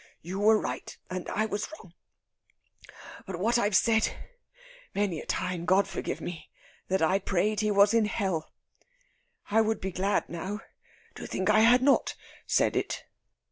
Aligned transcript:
You 0.23 0.39
were 0.39 0.59
right, 0.59 0.97
and 1.11 1.29
I 1.29 1.45
was 1.45 1.69
wrong. 1.71 1.93
But 3.27 3.37
what 3.37 3.59
I've 3.59 3.75
said 3.75 4.09
many 4.95 5.19
a 5.19 5.27
time, 5.27 5.65
God 5.65 5.87
forgive 5.87 6.19
me! 6.19 6.49
that 6.87 7.03
I 7.03 7.19
prayed 7.19 7.59
he 7.59 7.69
was 7.69 7.93
in 7.93 8.05
hell. 8.05 8.51
I 9.51 9.61
would 9.61 9.79
be 9.79 9.91
glad 9.91 10.27
now 10.27 10.61
to 11.13 11.27
think 11.27 11.51
I 11.51 11.59
had 11.59 11.83
not 11.83 12.15
said 12.47 12.75
it." 12.75 13.03